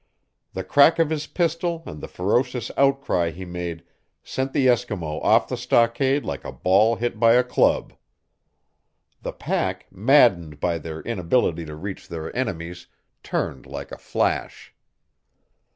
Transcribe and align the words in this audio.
The 0.53 0.63
crack 0.63 0.97
of 0.97 1.11
his 1.11 1.27
pistol 1.27 1.83
and 1.85 2.01
the 2.01 2.07
ferocious 2.07 2.71
outcry 2.75 3.29
he 3.29 3.45
made 3.45 3.83
sent 4.23 4.51
the 4.51 4.65
Eskimo 4.65 5.21
off 5.23 5.47
the 5.47 5.55
stockade 5.55 6.25
like 6.25 6.43
a 6.43 6.51
ball 6.51 6.95
hit 6.95 7.19
by 7.19 7.33
a 7.33 7.43
club. 7.43 7.93
The 9.21 9.31
pack, 9.31 9.85
maddened 9.91 10.59
by 10.59 10.79
their 10.79 11.01
inability 11.03 11.65
to 11.65 11.75
reach 11.75 12.07
their 12.07 12.35
enemies, 12.35 12.87
turned 13.21 13.67
like 13.67 13.91
a 13.91 13.97
flash. 13.99 14.73